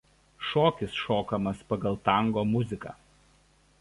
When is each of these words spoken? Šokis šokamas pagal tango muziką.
Šokis 0.51 0.95
šokamas 1.01 1.61
pagal 1.73 1.99
tango 2.09 2.47
muziką. 2.55 2.99